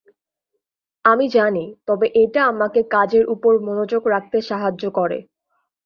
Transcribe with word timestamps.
আমি 1.05 1.25
জানি, 1.29 1.65
তবে 1.87 2.05
এটা 2.23 2.41
আমাকে 2.45 2.79
কাজের 2.91 3.23
উপর 3.29 3.53
মনোযোগ 3.67 4.01
রাখতে 4.07 4.37
সাহায্য 4.41 4.83
করে। 4.89 5.17